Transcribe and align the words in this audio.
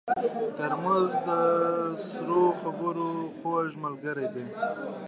ترموز 0.57 1.09
د 1.27 1.27
سړو 2.09 2.43
خبرو 2.61 3.09
خوږ 3.37 3.67
ملګری 3.83 4.27
دی. 4.33 4.45